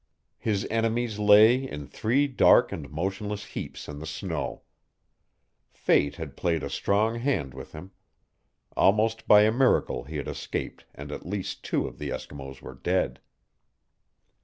His 0.39 0.65
enemies 0.71 1.19
lay 1.19 1.57
in 1.69 1.85
three 1.85 2.25
dark 2.25 2.71
and 2.71 2.89
motionless 2.89 3.45
heaps 3.45 3.87
in 3.87 3.99
the 3.99 4.07
snow. 4.07 4.63
Fate 5.69 6.15
had 6.15 6.35
played 6.35 6.63
a 6.63 6.71
strong 6.71 7.19
hand 7.19 7.53
with 7.53 7.73
him. 7.73 7.91
Almost 8.75 9.27
by 9.27 9.43
a 9.43 9.51
miracle 9.51 10.05
he 10.05 10.17
had 10.17 10.27
escaped 10.27 10.85
and 10.95 11.11
at 11.11 11.27
least 11.27 11.63
two 11.63 11.85
of 11.87 11.99
the 11.99 12.09
Eskimos 12.09 12.63
were 12.63 12.73
dead. 12.73 13.19